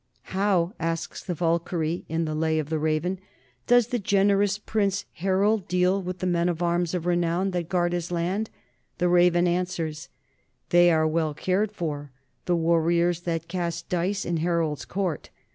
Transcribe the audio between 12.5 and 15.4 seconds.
warriors that cast dice in Harold's court.